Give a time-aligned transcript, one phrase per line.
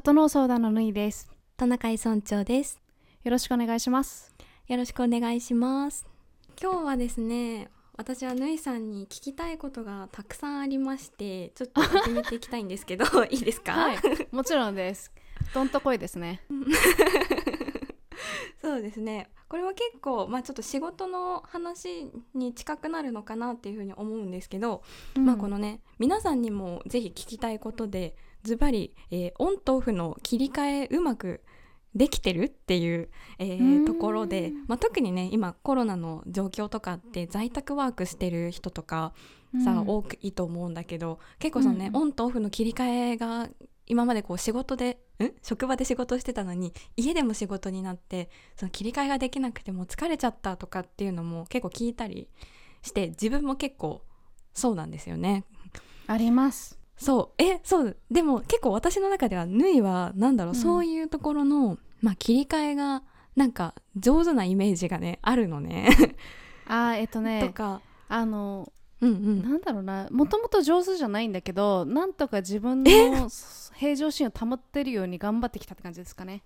[0.00, 1.28] 整う相談のぬいです。
[1.56, 2.80] トナカイ村長です。
[3.24, 4.32] よろしくお願いします。
[4.68, 6.06] よろしくお願いします。
[6.62, 13.98] 今日はですね私はぬいさんに聞きたいことがたくさんありましてちょっと始めていきたいんですけど いいですか、はい
[14.30, 15.10] もちろんです。
[15.52, 16.42] どんとこいですね。
[18.62, 19.28] そうですね。
[19.48, 24.84] これは結構まあちょっと仕事の話に近くなるのかなっていうふうに思うんですけど、
[25.16, 31.42] まあこのね皆さんにもぜひ聞きたいことでズバリ、えーオンとオフの切り替えうまく
[31.94, 33.08] できてるっていう、
[33.38, 33.84] えーうん。
[33.84, 39.12] ところで、まあ、特にね今コロナの状況とかって在宅ワークしてる人とか
[39.64, 39.88] さ、うん。
[39.88, 42.02] 多くいいと思うんだけど結構そのね、うん。
[42.02, 43.48] オンとオフの切り替えが
[43.86, 45.32] 今までこう仕事でん？
[45.42, 52.28] 職場で仕事してたのに家でも仕事になってその切り替えができなくてもう疲れちゃったとかっていうのも結構聞いたり
[52.82, 54.02] して自分も結構
[54.52, 55.44] そうなんですよね。
[56.06, 57.42] ありますそう。
[57.42, 57.96] えそう。
[58.10, 60.60] でも結構私の中では縫いはなんだろう、うん。
[60.60, 63.02] そういうところの、まあ、切り替えが
[63.36, 65.88] なんか上手なイメージがねあるのね。
[66.66, 69.42] あーえっとねとかあのうんうん。
[69.42, 70.08] なんだろうな。
[70.10, 72.90] もともと上手じゃないんだけどなんとか自分の
[73.74, 76.42] 平常心を保ってるように頑張ってきたって感じですかね。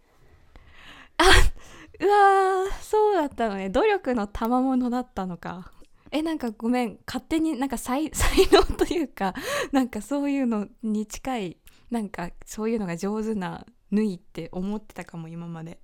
[2.01, 3.69] うわーそうだったのね。
[3.71, 5.71] 努力の賜物だったのか
[6.13, 9.35] えなんかごめん勝手になんか才 才能というか
[9.73, 11.57] なんかそういうのに近い
[11.91, 15.81] なんかそういうのが上手な縫いって思ってたかも今まで。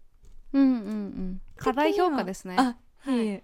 [0.53, 1.41] うんうんうん。
[1.57, 2.57] 課題評価ですね。
[2.59, 3.37] あはい。
[3.37, 3.41] い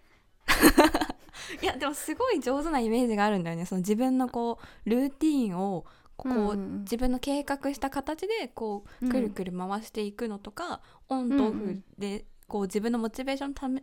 [1.65, 3.67] やでもすごい上手なイメージがあるんだよね。
[3.67, 5.85] その自分のこうルーティーンを
[6.17, 6.49] こう、うんうん。
[6.49, 9.13] うん自分の計画した形でこううん。
[9.13, 13.83] くるくる回していくのとか、オンとオフでこう自分のモチベーションのため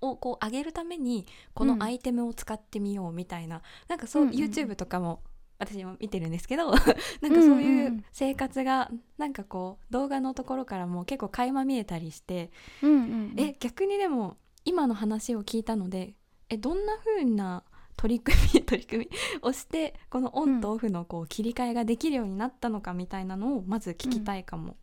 [0.00, 1.78] をこう上げるためにこうん。
[1.78, 4.40] のアイテムを使ってみようみたいな、なんかそう、うんうんうん。
[4.42, 5.22] YouTube とかも
[5.58, 12.50] 私も見てるんですけど なんかそういう生活がなんかこう動画のところからも結構垣間見えたりして、
[12.82, 13.02] うんうんう
[13.34, 13.34] ん。
[13.36, 16.14] え逆にでも今の話を聞いたので
[16.48, 17.62] えどんな風な
[17.96, 24.76] 取り組み 取り組みをしてこのオンとオフのこう切り替えができるようになったのかみたいなのをまず聞きたいかも。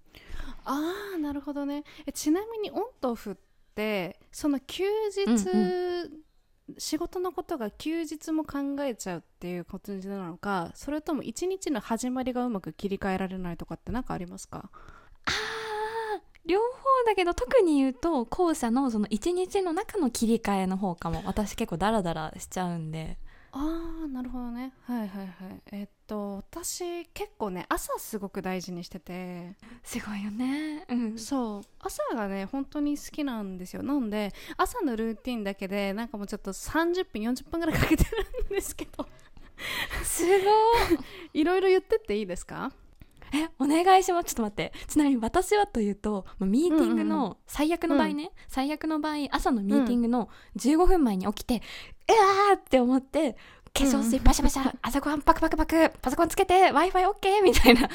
[0.63, 1.83] ああなるほどね。
[2.05, 3.46] えちなみにオンとオフって
[4.31, 4.83] その休
[5.15, 6.09] 日、うん
[6.77, 14.69] 仕事のことが休日も考えちゃうっていうことなのかそれとも一日の始まりがうまく切り替えられないとかって何かありますか？
[15.23, 16.65] あー両方
[17.05, 21.23] だけど特に言うと後者のその一日の中の切り替えの方かも。
[21.25, 23.17] 私結構ダラダラしちゃうんで
[23.51, 24.73] ああなるほどね。
[24.83, 25.61] はいはいはい。
[25.71, 29.55] えっと私結構ね朝すごく大事にしてて。
[29.83, 30.85] すごいよね。
[30.89, 31.17] うん。
[31.17, 31.61] そう。
[31.79, 33.83] 朝がね本当に好きなんですよ。
[33.83, 39.07] なので朝のルーティンだけでなんかもうちょっと30分40分ぐらいかけてるんですけど。
[40.03, 40.39] すごい
[41.41, 42.71] いろいろ言ってっていいですか？
[43.33, 44.25] えお願いします。
[44.25, 44.73] ちょっと待って。
[44.87, 51.61] ちなみに私はというとまあミーティングうんうんうの最悪の場合ね、最悪の場合朝のミーティングの15分前に起きて、
[52.09, 52.11] う
[52.49, 53.35] わーって思って
[53.73, 57.81] 化粧水パシャパシャ、朝ごはんパクパクパクパソコンつけて w i f i OK みたいな。
[57.81, 57.89] よ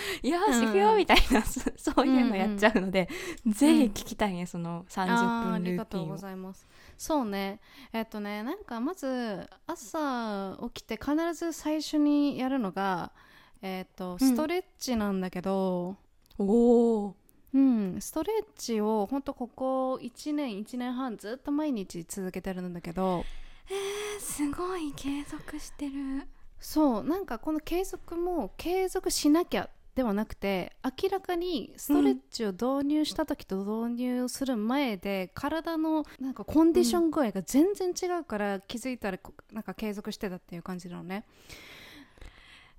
[0.49, 1.61] ーし行くよみたいな、そ
[1.93, 3.09] そういうのやっちゃうので、
[3.47, 6.17] ぜひ聞きたいねその30あーあ分ルりがとうご。
[6.17, 6.69] ざいます。
[6.99, 7.59] そうね。
[7.93, 13.13] えっとねなんかまず朝起きて必ず最初にやるのが
[13.63, 14.19] えっとうん。
[14.19, 15.97] ストレッチなんだけど、
[16.39, 17.17] おお
[17.55, 23.25] うん、ストレッチをほんとここ1年1年半ずっと毎日続けてるんだけど
[23.71, 26.27] えー、すごい継続してる。
[26.59, 41.25] そうなんかこの継続も継続しなきゃではなくて明らかにストレッチを導入した時と導入する前で、体のなんかコンディション具合が全然違うから気づいたらこなんか継続してたっていう感じなのね。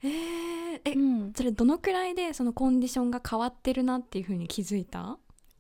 [0.04, 5.18] えー、え、うん、それどのくらいでそのコンディションが変わってるなっていうふうに気づいた？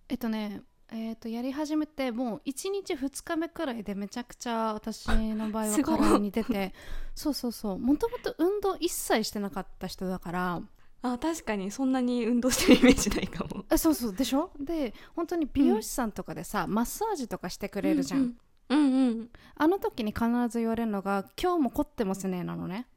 [0.09, 0.61] えっとね
[0.91, 6.71] えー、とやり始めてもう1日2日目くらいでめちゃくちゃ私の場合は体に出て
[7.15, 7.79] そうそうそう。
[7.79, 10.61] もともと運動一切してなかった人だから。
[11.05, 13.65] あ確かにそんなに運動してるイメージないかも。
[13.71, 14.13] えそうそう。
[14.13, 14.51] でしょ？
[14.59, 18.37] で本当に美容師さんとかでさ、マッサージとかしてくれるじゃん、うん
[18.69, 19.29] うん、うんうん。
[19.55, 22.87] あの時に必ず言われるのが「今日も凝ってますね」なのね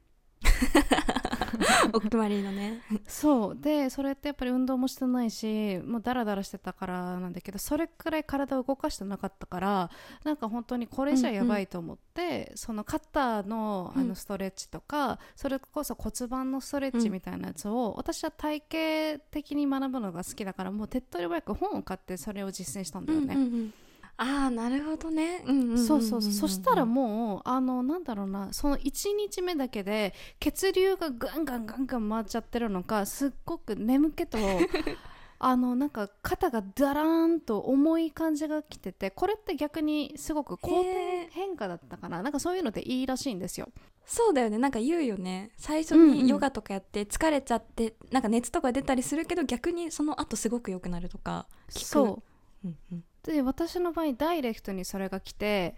[1.93, 2.81] お決まりのね。
[3.07, 3.55] そう。
[3.59, 9.89] でそれってやっぱり運動もしてないしもうダラダラしてたからなんだけどそれくらい体を動かしてなかったから
[10.23, 14.07] なんか本当にこれじゃやばいと思って、その肩のあうん。
[14.09, 23.35] のストレッチとか、それこそ骨盤のストレッチみたいなやつを、私は体系的に学ぶのが好きだからもう手っ取り早く本を買ってそれを実践したんだよね。
[23.35, 23.73] うんうんうん
[24.19, 26.31] ああなるほどね、うんうんんんんそうそうそう。
[26.33, 28.51] そしたらもうあのなんだろうな。
[28.51, 34.37] その1日目だけで血流がガンガンガンガン回っちゃってるのかすっごく眠気と
[35.39, 42.23] あのなんか肩がダラーンと重い感じがきててこれって逆にすごく好転変化だったかな？
[42.23, 43.69] なんかそういうのでいいらしいんですよ。
[44.03, 44.57] そうだよね。
[44.57, 45.51] なんか言うよね。
[45.57, 51.85] 最初にヨガとかやって疲れちゃって、なんか熱とか出たりするけど逆にその後すごく良くなるとか聞く。
[51.85, 52.67] そう。
[52.67, 55.75] うんうんで私の場合ダイレクトにそれが来て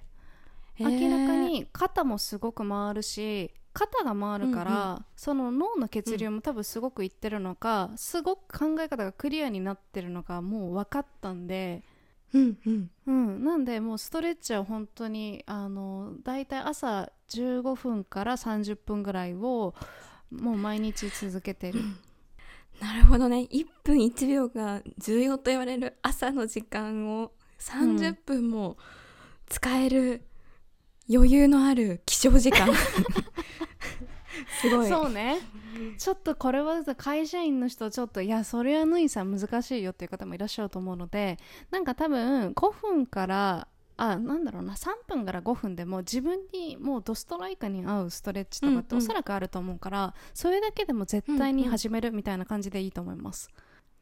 [0.78, 11.84] 明らかに肩もすごく回るし肩が回るから、うんその脳の血流も多分すごくいってるのか、すごく考え方がクリアになってるのがもう分かったんで、
[12.34, 12.90] うんうん。
[13.06, 19.74] うん、なんでもうストレッチは本当にあのだいたい朝15分から30分ぐらいを
[20.32, 21.82] もう毎日続けてる。
[22.80, 23.48] なるほどね。
[23.52, 28.78] 1分1秒が重要と言われる朝の時間を30分も
[29.48, 30.24] 使える
[31.12, 32.70] 余裕のある起床時間。
[34.62, 34.90] すごい。
[34.90, 35.38] そうね。
[35.98, 41.38] ちょっとこれは会社員の人ちょっといやそれはヌイさん難しいよっていう方もいらっしゃると思うので
[41.72, 43.68] なんか多分5分から
[44.00, 49.04] あなんだろうな3分から5分でも自分にもうドストライカーに合うストレッチとかってうんうん。
[49.04, 53.50] おそらくあると思うから、それだけでも絶対に始めるみたいな感じでいいと思います。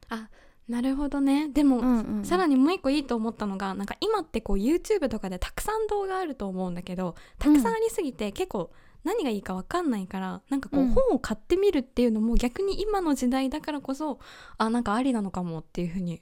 [0.10, 0.30] あ
[0.68, 1.48] なるほどね。
[1.48, 2.26] でも、うんうんうん。
[2.26, 8.72] さらにもう一個いいと思ったのがなんか今ってこう YouTube とかでたくさん動画あると思うんだけどたくさんありすぎて結構
[9.04, 10.90] 何がいいか分かんないからなんかこううん。
[10.90, 14.20] 本を買ってみるっていうのも逆に今の時代だからこそ
[14.58, 16.22] あなんかありなのかもっていうふうに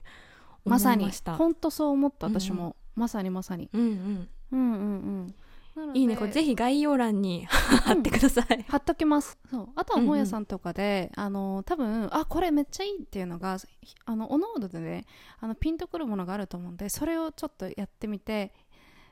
[0.63, 1.36] 思まさにいました。
[1.36, 2.39] 本当そう思ったうんうん。
[2.39, 3.69] 私も、まさにまさに。
[3.74, 4.83] うんうん、うんうんう
[5.27, 5.36] ん
[5.94, 8.66] いいねこれぜひ概要欄に貼ってください。
[8.68, 9.38] 貼っときます。
[9.50, 9.69] そう。
[9.75, 15.06] あとは本屋さんとかで、あの多分あこれめっちゃいいっていうのがひあのおのおのでね
[15.39, 18.54] あのピンとくるものがあると思うんでそれをちょっとやってみて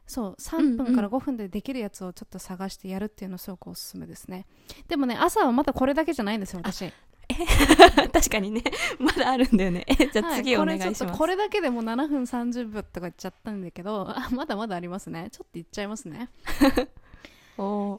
[0.07, 4.45] そう3うんうん分から5分でできるやつをちょっと探してやるっていうのすごくおすすめですね。
[4.87, 6.91] でもね朝はまだこれだけじゃないんですよ私
[8.11, 8.63] 確かにね。
[8.99, 9.85] まだあるんだよね。
[9.87, 10.99] えじゃあはい次お願いしこれます。
[10.99, 15.29] ちょっとこれだけでも7分30秒とか言っちゃったんだけどあまだまだありますね。
[15.31, 16.29] ちょっと言っちゃいますね。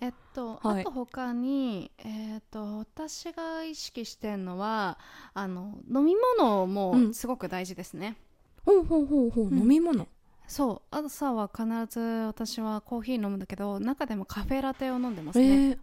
[0.01, 0.81] えっと、はい。
[0.81, 4.99] あと他に、えっと私が意識してるのは
[5.33, 7.15] あの飲み物うもん。
[7.15, 8.17] すごく大事ですね、
[8.65, 9.59] ほうほうほうほう、うん。
[9.59, 10.09] 飲み物？
[10.47, 10.97] そう。
[10.97, 15.79] 朝は必ず私はコーヒー飲むんだけど中でもカフェラテを飲んでますえね、ー、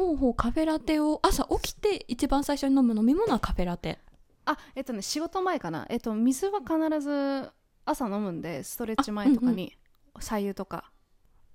[0.00, 3.98] ほうほうカフェラテを朝起きて一番最初に飲む飲み物はカフェラテ。
[4.46, 5.86] あえっとね仕事前かな。
[5.90, 7.50] えっと水は必ず
[7.84, 9.76] 朝飲むんでストレッチ前とかに
[10.18, 10.90] 左右とか。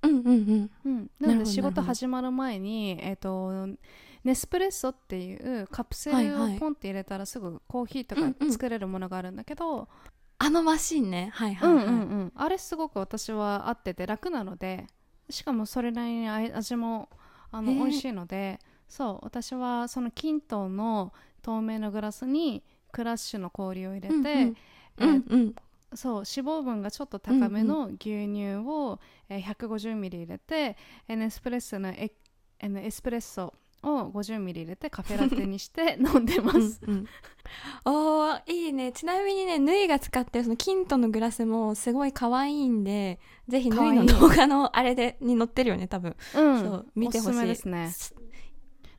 [0.03, 0.71] うんうんうん。
[0.85, 3.67] うん、なので仕事始まる前に、えっと
[4.23, 8.51] ネスプレッソっていうカプセルをポンって入れたらすぐコーヒーとかうんうん。
[8.51, 9.89] 作れるものがあるんだけど、
[10.37, 11.31] あのマシンね。
[11.33, 14.85] はいはいはい、うんうんうん、あれすごく私は合ってて楽なので
[15.31, 17.09] しかもそれなりにあ味も
[17.51, 24.31] あの美味しいのでそう私はそのキントンの透明のグラスにクラッシュの氷を入れて、うんうん。
[24.31, 24.53] え
[24.97, 25.55] うんうん。
[25.93, 28.99] そう脂肪分がちょっと高めの牛乳を、
[29.29, 30.75] えー 150ml 入れて
[31.07, 32.11] えネスプレッソのエ
[32.59, 33.53] えのエスプレッソ
[33.85, 36.81] を 50ml 入れてカフェラテにして飲んでます。
[36.85, 37.05] うんうん。
[37.85, 38.91] おーいいね。
[38.91, 43.99] ちなみにねヌイが使ってるそのキントのグラスもすごい可愛いんでぜひヌイ可愛い。
[43.99, 47.29] の動画のあれでに載ってるよね多分、うん、そう見てほしい。
[47.29, 47.93] おすすめですね。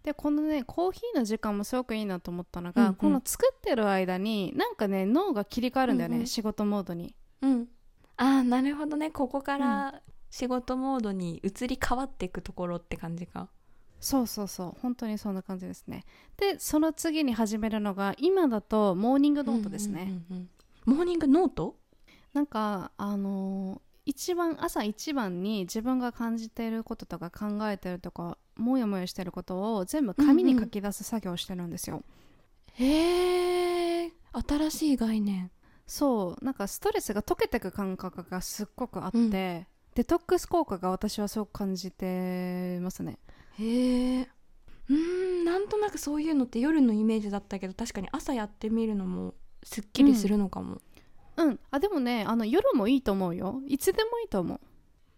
[0.05, 2.95] でこのねコーヒーの時間もすごくいいなと思ったのが、うんうん。
[2.95, 6.27] この作ってる間になんかね脳が切り替わるんだよね、うんうん。
[6.29, 7.15] 仕事モードに。
[7.43, 7.67] うん。
[8.17, 9.11] ああなるほどね。
[9.11, 13.49] ここから仕事モードに移り変わっていくところって感じか
[14.01, 16.05] そうそうそう本当にそんな感じですね。
[16.37, 20.03] でその次に始めるのが今だとモーニングノートですね。
[20.31, 20.49] うんうんうん
[20.85, 21.77] モーニングノート？
[22.33, 32.05] なんかあのー一番朝一番に自分が感じていることとか考えてるとかもやもやしてることを全部紙に書き出す作業をしてるんですよ。
[32.75, 35.51] へえ新しい概念
[35.89, 39.31] そうなんかストレスが溶けてく感覚がすっごくあって、うん
[39.97, 43.19] デトックス効果が私はすごく感じてますね。
[43.59, 44.29] へえ
[44.89, 50.81] うーんなんとなくそういうのって夜のイメージだったけど確かに朝やってみるのもすっきりするのかも、
[51.37, 53.61] うん、あでもねあの夜もいいと思うよ。
[53.67, 54.61] いつでもいいと思う。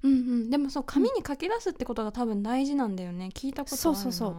[0.02, 0.50] うん、うん。
[0.50, 3.30] でもそう紙に書き出すってことが多分大事なんだよね。
[3.35, 3.78] 聞いたことあるな。
[3.83, 4.37] そうそうそう。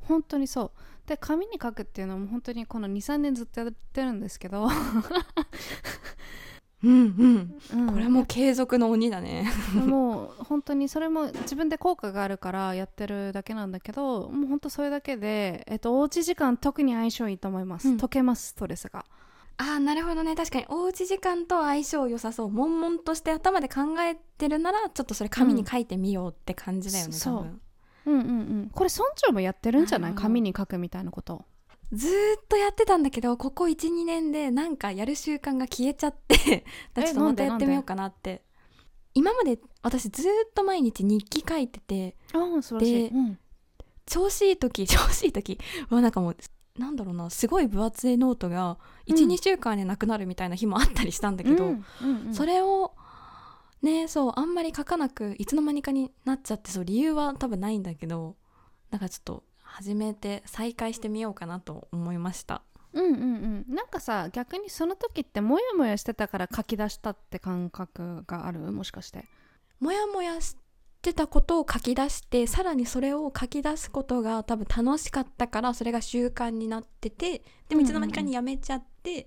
[0.00, 0.70] 本当にそう。
[1.06, 4.68] で紙に書くっていうのも本当にこの23年ずっとやってるんですけど、
[6.84, 6.92] うん
[7.72, 7.80] うん。
[7.80, 7.92] うん。
[7.92, 9.50] これも継続の鬼だね。
[9.74, 17.98] もう本当にそれも自分で効果があるからやってるだけなんだけどもう本当それだけで、えっと、おうち時間特に相性いいと思います、うん。
[17.98, 19.04] 解けますストレスが。
[19.58, 20.36] あーなるほどね。
[20.36, 22.50] 確かにおうち時間と相性良さそう。
[22.50, 27.34] 悶々として頭で考えてるならちょっとそれ紙に書いてみようって感じだよね、そう。
[27.36, 27.60] 多分。
[28.04, 28.22] うんうんう
[28.66, 28.70] ん。
[28.70, 30.14] これ村長もやってるんじゃない？
[30.14, 31.46] 紙に書くみたいなこと
[31.92, 38.42] ずーっとやってたんだけどここ12年でなんかやる習慣が消えちゃってちょっとまたやってみようかなって。
[39.14, 43.38] 今まで私ずーっと毎日日記書いててああ素晴らしい、で
[44.04, 46.36] 調子いい時 調子いい時はなんかもう
[46.78, 48.76] なんだろうなすごい分厚いノートが
[49.06, 49.38] 12、うん。
[49.38, 52.34] 週間でなくなるみたいな日もあったりしたんだけど、うんうんうん。
[52.34, 52.92] それを
[53.80, 58.36] ねそうあんまり書かなくいつの間にかになっちゃってそう理由は多分ないんだけど
[58.90, 59.44] なんかちょっと
[59.76, 62.62] 始めて再開してみようかなと思いました。
[62.94, 63.12] うんうん
[63.68, 63.74] うん。
[63.74, 68.60] なんかさ逆にその時ってモヤモヤしてたから書き出したって感覚がある？
[68.72, 69.26] もしかして。
[69.78, 70.56] モヤモヤし
[71.02, 79.26] てたことを書き出してさらにそれを書き出すことが多分楽しかったからそれが習慣になっててでもいつの間にかにやめちゃって、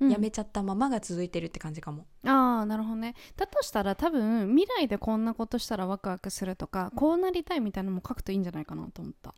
[0.00, 2.04] うんやめちゃったままが続いてるって感じかも。
[2.26, 3.14] ああなるほどね。
[3.36, 9.32] だとしたら多分未来でこんなことしたらワクワクするとかこうなりたいみたいなのも書くといいんじゃないかなと思った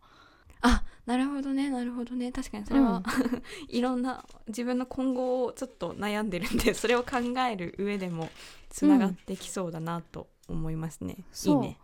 [0.63, 2.33] あなるほどねなるほどね。
[2.33, 3.03] 確かにそれは、
[3.69, 8.29] いろんな自分の今後をちょっと悩んでるんで それを考える上でも
[8.69, 11.63] つながってきそうだなと思いますね、いいそう。
[11.63, 11.79] ね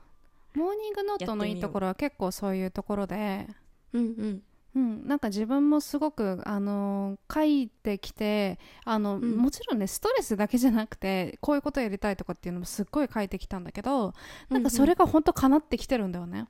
[0.54, 3.48] モーニングノートのいいところは結構そういうところで。
[3.92, 4.00] う。
[4.00, 4.42] んうん。
[4.74, 9.36] うん、なんか自分もすごく、あのー書いてきてあの、ん。
[9.36, 14.14] もちろんねストレスだけじゃなくてこういうことやりたいとかっていうのもすっごい書いてきたんだけど
[14.48, 16.46] なんかそれが本当叶ってきてるんだよね、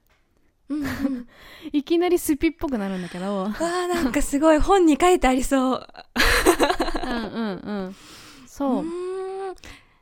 [0.73, 0.87] うんう
[1.21, 1.29] ん。
[1.73, 3.45] いきなりスピっぽくなるんだけど。
[3.45, 5.87] わあなんかすごい本に書いてありそう。
[7.05, 7.97] うんうんうん。
[8.47, 8.85] そう、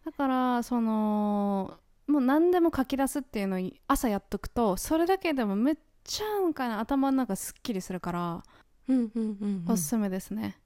[0.05, 8.43] だからそのもう何でも書き出すっていうのを朝やっとくとそれだけでもめっちゃなんかね頭の中すっきりするから
[8.89, 10.59] うんうんうんうんおすすめですね、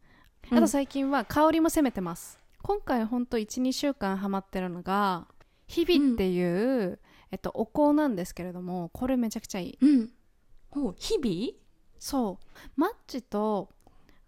[0.50, 0.58] うん。
[0.58, 2.38] あと最近は香りも攻めてます。
[2.62, 5.26] 今回ほんと12週間ハマってるのが
[5.66, 6.98] 日々っていう、
[7.34, 9.78] えっと、お香なんですけれどもこれめちゃくちゃいい。
[9.80, 10.10] うん。
[10.96, 11.58] 日々？
[11.98, 12.46] そう。
[12.76, 13.70] マッチと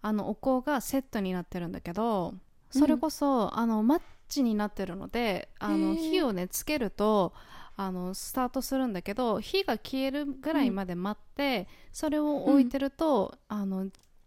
[0.03, 2.35] あのお香がセットになってるんだけど
[2.71, 7.33] それこそ、あのマッチになってるのであの火をねつけると
[7.77, 13.87] あのスタートするんだけど火が消えるぐらいまで待って、それを置いてると、あの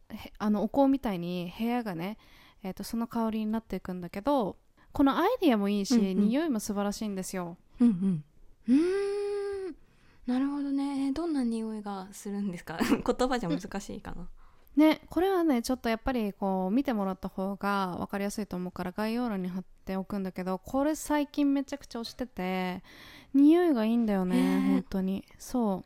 [0.10, 2.18] へあのお香みたいに部屋がね、
[2.64, 4.56] えー、とその香りになっていくんだけど
[4.94, 6.30] このアイディアもいいし、うんうん。
[6.30, 7.58] 匂いも素晴らしいんですよ。
[7.82, 8.24] うんうん
[8.70, 9.76] うーん。
[10.28, 11.12] なるほどね。
[11.12, 12.78] どんな匂いがするんですか？
[13.06, 14.28] 言葉じゃ難しいかな。
[14.76, 22.82] ねこれはねちょっとやっぱりこう見てもらった方が分かりやすいと思うから概要欄に貼っておくんだけどこれ最近めちゃくちゃ推してて
[23.34, 24.68] 匂いがいいんだよね、へー。
[24.74, 25.26] 本当に。
[25.38, 25.84] そ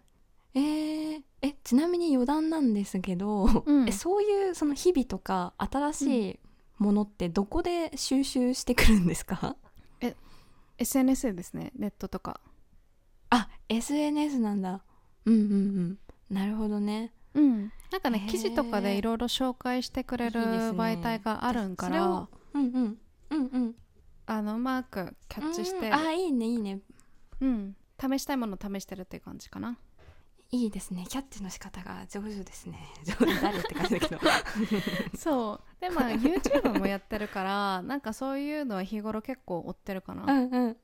[0.53, 3.87] えー、えちなみに余談なんですけど、うん。
[3.87, 6.39] えそういうその日々とか新しい
[6.77, 9.55] ものってどこで収集してくるんですか、
[10.01, 10.05] う
[10.77, 12.39] SNS ですねネットとか
[13.33, 14.83] あ SNS なんだ。
[15.25, 15.97] うんうんうん。
[16.29, 17.11] なるほどね。
[17.33, 17.71] うん。
[17.91, 21.89] なんかね記事とかでいろいろ紹介してくれる媒体があるんから。
[21.89, 22.97] それをうんうん。
[23.31, 23.75] うんうん。
[24.25, 25.87] あのうまくキャッチして。
[25.87, 26.79] うんあいいねいいね。
[27.41, 27.75] うん。
[27.99, 29.77] 試したいものを試してるっていう感じかな。
[30.51, 31.05] いいですね。
[31.09, 32.77] キャッチの仕方が上手ですね。
[33.03, 34.21] 上手誰って感じだけど。
[35.17, 35.81] そう。
[35.81, 40.77] でまあ YouTube もやってるからなんかそういうのは日頃結構追ってるかな、うんうん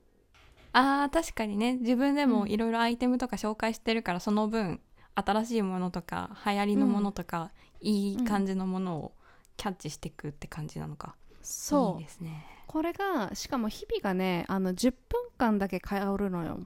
[0.74, 1.78] あー確かにね。
[1.78, 2.50] 自分でもうん。
[2.50, 4.80] いろいろアイテムとか紹介してるからその分
[5.16, 9.12] 新しいものとか流行りのものとか、いい感じのものを
[9.58, 12.00] キャッチしていくって感じなのか、そう。
[12.00, 12.46] いいですね。
[12.68, 16.60] これがしかも日々がねあの10分間だけ香るのよ。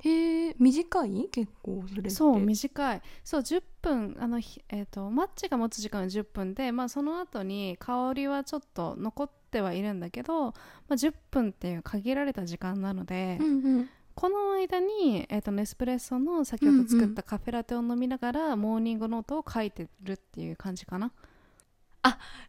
[0.00, 1.28] へえ短い？
[1.30, 2.10] 結構それって。
[2.10, 3.02] そう短い。
[3.24, 10.52] そう10分あの、ひえー、とマッチが持つ時間は10分で、まあ、その後に香りはちょっと残ってはいるんだけど、ま
[10.90, 13.50] あ、10分っていう限られた時間なので、うんう
[13.80, 13.90] ん。
[14.14, 21.12] この間に、えー、とネスプレッソの先ほど作ったカフェラテを飲みながら、モーニングノートを書いてるっていう感じかな。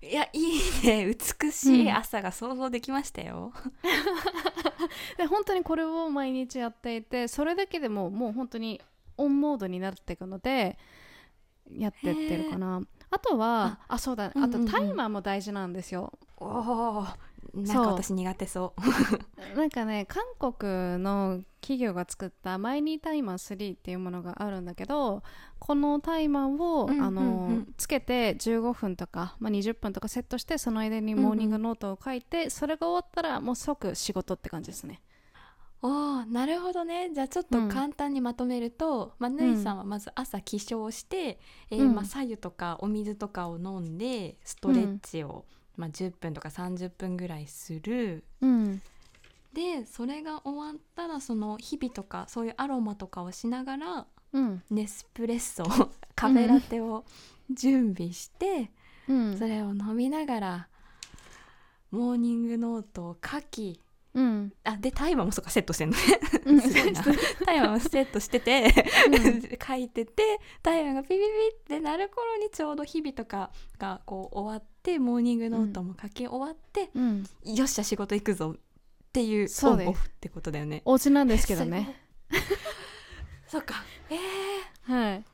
[0.02, 1.06] いやいいね。
[1.06, 3.52] 美しい朝が想像できましたよ、
[5.18, 8.80] で本当にこれを毎日やっていてそれだけでももう本当に
[9.18, 10.78] オンモードになっていくので
[11.72, 12.82] やってってるかな。
[13.12, 14.28] あとはあそうだ。
[14.28, 14.62] あとうんうん。
[14.62, 17.08] うんタイマーも大事なんですよ、おお
[17.54, 18.74] なんか私苦手そ
[19.56, 19.58] う。
[19.58, 25.24] なんかね韓国の企業が作ったマイニータイマー3っていうものがあるんだけど
[25.58, 27.04] このタイマーを、うんうんうん。
[27.04, 35.02] あのつけて15分とか、まあ、20分とかセットしてその間にモーニングノートを書いて、それが終わったらもう即仕事って感じですね。
[35.82, 37.10] おーなるほどね。
[37.14, 37.70] じゃあちょっとうん。
[37.70, 41.96] 簡単にまとめると、まあ、ぬいさんはまず朝起床して、えーうん。
[41.96, 45.46] まあ、白湯とかお水とかを飲んでストレッチを、
[45.80, 48.26] まあ、10分とか30分ぐらいする。
[48.42, 48.82] うん。
[49.54, 54.62] でそれが終わったらその日々とかそういうアロマとかをしながらうん。
[54.70, 55.64] ネスプレッソ
[56.16, 57.06] カフェラテを
[57.50, 58.72] 準備して
[59.08, 59.38] うん。
[59.38, 60.68] それを飲みながら
[61.92, 63.80] モーニングノートを書き
[64.14, 64.54] うん。
[64.64, 66.04] あでタイマーもそうかセットしてんのね。
[66.46, 67.04] うんすごいな。
[67.46, 68.74] タイマーもセットしてて、
[69.66, 71.22] 書いててタイマーがピピピ
[71.56, 77.24] ってなる頃にちょうど日々とかがこう終わってモーニングノートも書き終わって、うん。
[77.46, 78.60] よっしゃ仕事行くぞっ
[79.12, 80.82] ていうオンオフってことだよね。
[80.86, 81.96] お家なんですけどね。
[83.48, 83.84] そ っか。
[84.10, 85.26] えー、はい。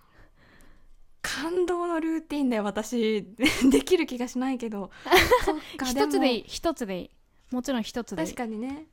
[1.22, 3.24] 感動のルーティンだよ私
[3.72, 4.91] できる気がしないけど。
[5.44, 6.46] そっか一つでいいも。
[6.48, 7.10] 一つでいい
[7.52, 8.24] もちろん一つで。
[8.24, 8.88] 確かにね。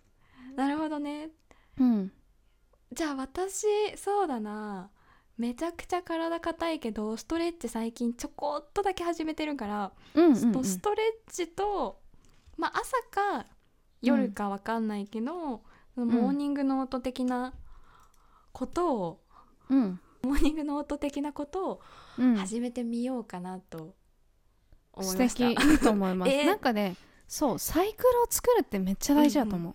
[0.57, 1.31] なるほどね。
[1.79, 2.13] うん。
[2.93, 3.67] じゃあ私
[3.97, 4.91] そうだな。
[5.39, 10.65] めちゃくちゃ体硬いけどストレッチ最近ちょこっとだけ始めてるから、うんうんうん。
[10.65, 12.01] ストレッチと
[12.57, 13.47] まあ朝か
[14.03, 15.63] 夜かわかんないけど、
[15.95, 17.55] そのモーニングノート的な
[18.53, 19.21] ことを、
[19.71, 20.01] うん。
[20.23, 21.81] モーニングノート的なことを
[22.19, 22.37] うん。
[22.37, 23.95] 始めてみようかなと
[24.93, 25.71] 思素いました、敵。
[25.71, 26.47] いいと思います、 えー。
[26.47, 26.97] なんかね
[27.33, 29.75] そうサイクルを作るってめっちゃ大事だと思う、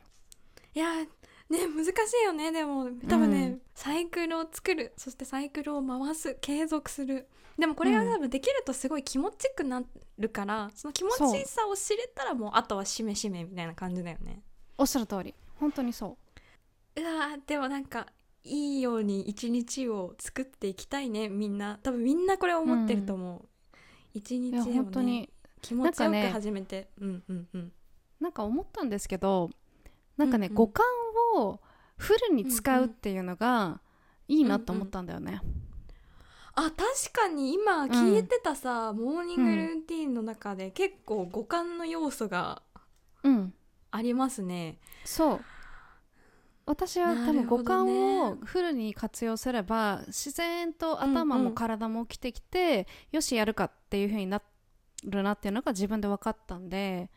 [0.76, 1.08] いやね
[1.50, 1.90] 難し
[2.22, 2.92] いよねでも。
[3.10, 3.62] 多分ね、うん。
[3.74, 4.94] サイクルを作る。
[4.96, 7.28] そしてサイクルを回す継続する。
[7.58, 9.82] でもこれが多分できるとすごい気持ちよくな
[10.20, 14.44] るから、その気持ちさを知れたらもうあとはしめしめみたいな感じだよね。
[14.78, 15.34] おっしゃる通り。
[15.60, 16.16] 本当にそ
[16.96, 17.02] う。
[17.04, 18.06] わーでもなんか
[18.44, 21.80] いいように一日を作っていきたいねみんな。
[21.82, 23.48] 多分みんなこれ思ってると思う、
[24.14, 24.78] 一ういや日をね。
[24.78, 25.30] 本当に
[25.68, 27.72] 気持ちよく始めて、うんうんうん。
[28.20, 29.50] なんか思ったんですけど
[30.16, 30.56] なんかね、うんうん。
[30.56, 30.86] 五感
[31.36, 31.60] を
[31.98, 33.82] フルに使うっていうのが
[34.28, 35.42] いいなと思ったんだよね、
[36.54, 42.62] あ確かに今聞いてたさ、モーニングルーティンの中で結構五感の要素が
[43.24, 43.54] うん。
[43.92, 44.80] ありますね。
[45.06, 45.42] そう。
[46.66, 47.88] 私は多分五感
[48.22, 54.42] をフルに活用すれば自然と頭もうんうん体も起きてきて、よしやるかっていう風にな
[55.08, 57.10] るなっていうのが自分で分かったんで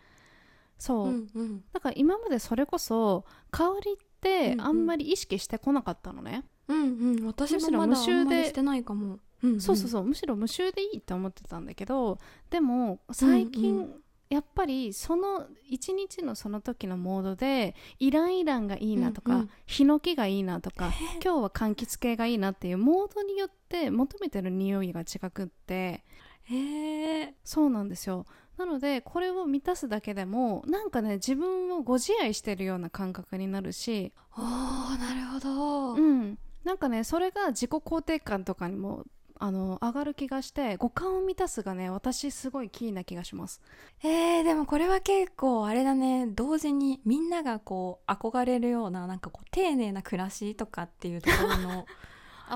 [0.79, 1.65] そう、うんうん。
[1.73, 7.27] だから今までそれこそ香りってあんまり意識してこなかったのね、うんうん。
[7.27, 9.61] 私もまだ無臭であんまりしてないかも、うんうん。
[9.61, 10.05] そうそうそう。
[10.05, 13.83] むしろ無臭でいいって思ってたんだけどでも最近、うん。
[13.83, 19.51] うやっぱりその一日のその時のモードでイランイランがいいなとか、うんうん。
[19.67, 26.05] ヒノキがいいなとか今日は柑橘系がいいなっていうモードによって求めてる匂いが違くって
[26.51, 28.27] へえそうなんですよ。
[28.59, 34.13] なのでこれを満たすだけでもなんかね自分をご自愛してるような感覚になるし。
[34.37, 36.39] おーなるほど、うん。
[36.65, 39.05] なんかねそれが自己肯定感とかにも
[39.39, 43.63] あの上がる気がして五感を満たすがね私すごいキーな気がします。
[44.03, 46.27] えー、でもこれは結構あれだね。
[46.27, 51.87] 同時にみんながこう憧れるようななんかこう丁寧な暮らしとかっていうところの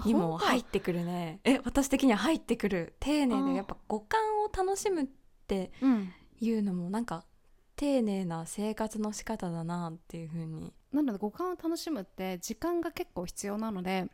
[0.04, 1.40] にも入ってくるね。
[1.44, 2.94] え私的には入ってくる。
[3.00, 5.06] 丁寧でやっぱ五感を楽しむっ
[5.46, 6.12] てうん。
[6.40, 7.24] いうのもなんか
[7.76, 10.72] 丁寧な生活の仕方だなっていう風に。
[10.92, 14.06] なので五感を楽しむって時間が結構必要なので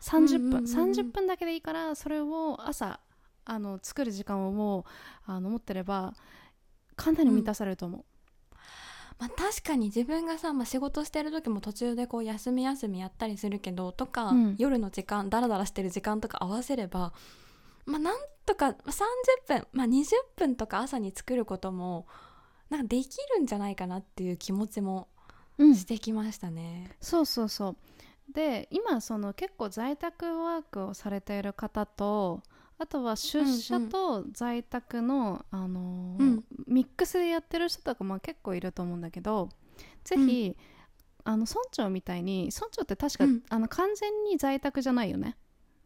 [0.00, 3.00] 30分、うんうん30分だけでいいからそれを朝
[3.44, 4.84] あの作る時間をもう
[5.26, 6.14] あの持ってれば
[6.96, 8.04] かなり満たされると思う、
[9.22, 14.56] まあ確かに自分がさ、まあ、仕事してる時も途中でこう休み休みやったりするけどとか、うん。
[14.58, 17.12] 夜の時間ダラダラしてる時間とか合わせれば
[17.86, 22.08] まあなんとかまあ30分、まあ、20分とか朝に作ることも
[22.68, 25.06] なんかできるんじゃないかなっていう気持ちも
[25.56, 25.76] うん。
[25.76, 26.90] してきましたね。
[27.00, 27.76] そうそうそう。
[28.34, 32.42] で今その結構在宅ワークをされている方と
[32.82, 36.44] あとは出社と在宅の、あのーうん。
[36.66, 39.50] ミックスでやってる人とかも結構いると思うんだけど
[40.04, 40.56] ぜひ、
[41.24, 43.42] あの村長みたいに村長って確か、うん。
[43.48, 45.36] あの完全に在宅じゃないよね。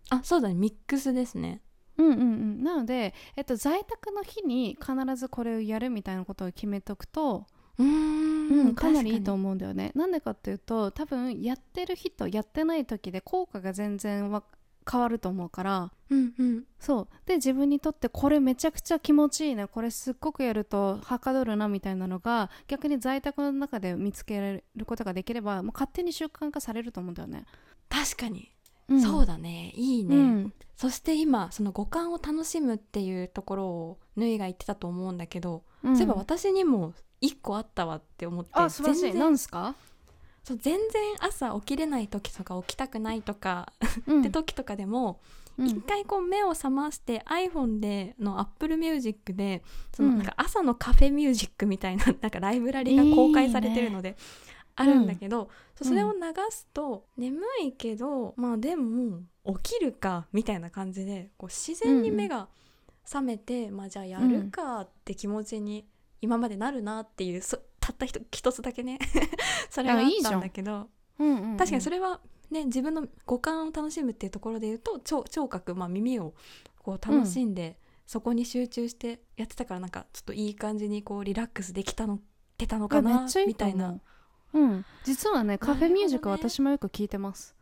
[0.09, 0.55] あそうだね。
[0.55, 1.61] ミックスですね。
[1.99, 2.63] うんうんうん。
[2.63, 7.47] なので、えっと、在宅の日に必ずこれをやるみたいなことを決めとくと、
[7.79, 7.89] うーう
[8.65, 9.93] んんかなりいいと思思うんだよね。
[9.95, 14.43] なんでかっていうと多分やってる日とやってない時で効果が全然わ
[14.91, 15.91] 変わると思うから。
[16.11, 16.15] う。
[16.15, 16.65] うんうん。
[16.79, 17.09] そう。
[17.27, 27.45] で自分にとってこれめちゃくちゃ気持ちいいなこれすっごくやるとはかどるなみたいなのが逆に在宅の中で見つけることができればもう勝手に習慣化されると思うんだよね、
[27.89, 28.53] 確かに、
[28.89, 29.73] うん、そうだね。
[29.75, 30.17] いいね。
[30.17, 30.53] うん。
[30.77, 35.97] そして今その五感を楽しむっていうところをぬいが言ってたと思うんだけど、うん。
[35.97, 39.01] そういえば私にも一個あったわって思ってあ素晴らしい。
[39.03, 39.75] 全然なんすか、
[40.47, 43.73] そう全然朝起きれない時とか起きたくないとか、
[44.07, 44.21] うん。
[44.21, 45.21] って時とかでも
[45.59, 45.67] うん。
[45.67, 50.19] 一、回こう目を覚まして iPhone での Apple Music でそのうん。
[50.19, 54.17] なんか朝のカフェミュージックみたいななんかライブラリが公開されてるので。
[54.79, 59.21] あるんだけど、そうそれを流すと、眠いけどまあでも
[59.63, 62.49] 起きるかみたいな感じでこう自然に目が
[63.11, 65.87] 冷めてまあじゃあやるかって気持ちに
[66.21, 68.99] 今までなるなっていうそたった一一つだけね。
[69.71, 70.89] それがあったんだけど。
[71.19, 71.57] うんうんうん。
[71.57, 72.21] 確かにそれは
[72.51, 76.35] ね自分の五感を楽しむっていうところで言うと聴聴覚、まあ、耳を
[76.79, 82.21] こう楽しんで、そこに集中してやってたからなんかちょっといい感じにこうリラックスできたの
[82.59, 83.91] てたのかなみたいな。
[83.91, 84.01] う
[84.59, 84.85] うん。
[85.05, 87.57] 実はねカフェミュージック私もよく聞いてます。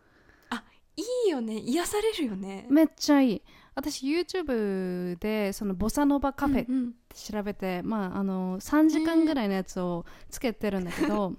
[0.97, 1.59] いいよね。
[1.59, 2.67] 癒されるよね。
[2.71, 3.43] めっちゃいい
[3.75, 6.93] 私 YouTube でそのボサノバカフェっうんうん。
[6.93, 11.35] て調べて、まああの3時間ぐらいのやつをつけてるんだけど、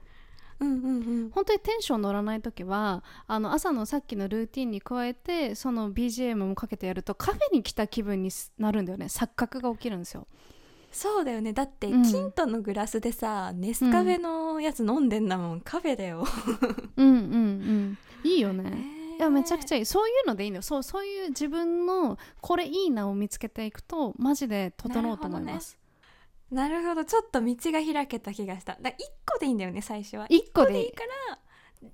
[0.60, 0.86] うんうん。
[0.86, 9.06] うん本当にテンション乗らない時はあの朝のさっきのルーティンに加えてその BGM もかけてやるとカフェに来た気分になるんだよね。
[9.06, 10.28] 錯覚が起きるんですよ。
[10.92, 11.52] そうだよね。
[11.52, 12.04] だって、うん。
[12.04, 16.26] キントのグラスでさネスカフェのやつ飲んでんだもん、カフェだよ。
[16.96, 17.08] うん。
[17.08, 19.86] うんうんいいよねいやめちゃくちゃゃいい。
[19.86, 20.62] そういうのでいいのよ。
[20.62, 25.78] そうそういう自分のこれいいなを見つけていくとマジで整うと思います、
[26.52, 28.78] なるほどちょっと道が開けた気がした。
[28.82, 28.94] だ1
[29.26, 30.28] 個でいいんだよね最初は。
[30.30, 30.88] 一個でいい。
[30.90, 31.40] 一から。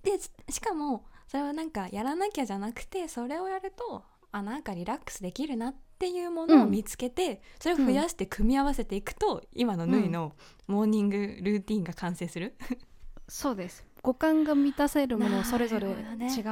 [0.04, 10.34] でししかもそれはなんかやらなきゃじゃなくてそれをやるとあなんかリラックスできるなっていうものを見つけて、それを増やして組み合わせていくと、今のヌイの
[10.68, 12.56] モーニングルーティンが完成する、
[13.28, 15.96] そうです五感が満たせるものそれぞれ違う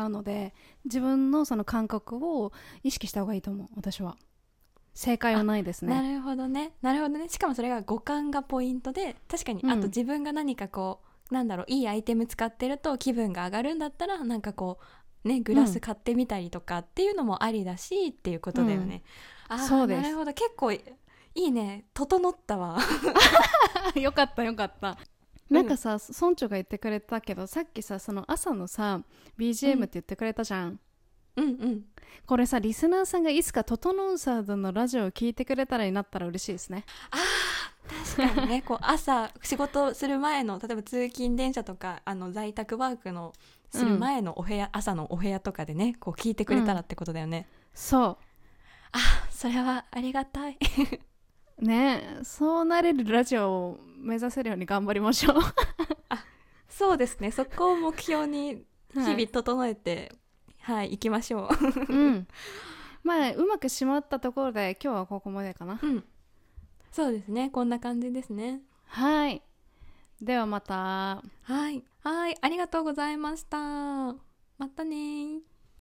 [0.10, 0.54] ので、
[0.86, 2.52] 自分のその感覚を
[2.84, 4.18] 意識した方がいいと思う私は。
[4.94, 5.94] 正解はないですね。
[5.94, 6.74] なるほどね。
[6.82, 7.30] なるほどね。
[7.30, 9.72] しかもそれが五感がポイントで確かに、うん。
[9.72, 14.80] あと自分が何かこうなんだろういいアイテム使ってると気分が上がるんだったらなんかこ
[15.24, 19.04] うねグラス買ってみたりとかっていうのもありだし、っていうことだよね、
[19.48, 20.02] あーそうです。
[20.02, 20.34] なるほど。
[20.34, 20.82] 結構い
[21.36, 21.86] いね。
[21.94, 22.80] 整ったわ。
[23.96, 24.98] よかったよかった
[25.50, 29.02] なんかさ村長が言ってくれたけどさっきさその朝のさ
[29.38, 30.80] BGM って言ってくれたじゃん、
[31.36, 31.86] うんうん。
[32.26, 36.86] これさリスナーさんがいつか「トトノンサード」のラジオを聞いてくれたらになったら嬉しいですね。
[37.12, 37.20] あー
[38.18, 38.62] 確かにね。
[38.62, 43.34] こう朝仕事する前の例えば通勤電車とかあの在宅ワークの
[43.72, 48.18] する前のお部屋、朝のお部屋とかでねこう聞いてくれたらってことだよね、そ
[48.92, 50.54] あそれはありがたい。
[50.54, 50.58] う
[51.60, 55.36] ねそうなれるラジオを目指せるように頑張りましょう。
[56.70, 57.32] そうですね。
[57.32, 60.12] そこを目標に日はい々整えて
[60.62, 61.50] はい、行きましょ
[61.90, 61.94] う。
[61.94, 62.28] ん。
[63.04, 65.80] まあうまくしまったところで今日はここまでかな。
[65.82, 66.04] ううん。
[66.92, 67.50] そうですね。
[67.50, 68.62] こんな感じですね。
[68.86, 69.42] はい。
[70.22, 71.24] ではまた。
[71.44, 71.84] はい。
[72.04, 72.38] はい。
[72.42, 73.58] ありがとうございました。
[73.58, 75.40] またねー